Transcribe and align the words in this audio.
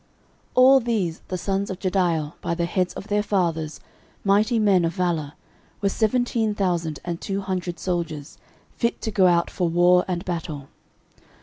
13:007:011 0.55 0.55
All 0.55 0.79
these 0.79 1.21
the 1.27 1.37
sons 1.37 1.69
of 1.69 1.77
Jediael, 1.77 2.33
by 2.41 2.55
the 2.55 2.65
heads 2.65 2.95
of 2.95 3.07
their 3.07 3.21
fathers, 3.21 3.79
mighty 4.23 4.57
men 4.57 4.83
of 4.83 4.95
valour, 4.95 5.33
were 5.79 5.89
seventeen 5.89 6.55
thousand 6.55 6.99
and 7.05 7.21
two 7.21 7.41
hundred 7.41 7.77
soldiers, 7.77 8.39
fit 8.75 8.99
to 9.01 9.11
go 9.11 9.27
out 9.27 9.51
for 9.51 9.69
war 9.69 10.03
and 10.07 10.25
battle. 10.25 10.69